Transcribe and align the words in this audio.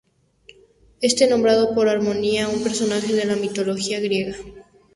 Está 1.09 1.23
nombrado 1.27 1.75
por 1.75 1.87
Harmonía, 1.87 2.47
un 2.47 2.63
personaje 2.63 3.13
de 3.13 3.25
la 3.25 3.35
mitología 3.35 3.99
griega. 3.99 4.35